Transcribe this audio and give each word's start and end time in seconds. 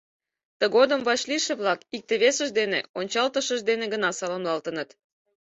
Тыгодым 0.59 1.01
вашлийше-влак 1.07 1.79
икте-весышт 1.95 2.53
дене 2.59 2.79
ончалтышышт 2.99 3.63
дене 3.69 3.85
гына 3.93 4.09
саламлалтыныт. 4.19 4.89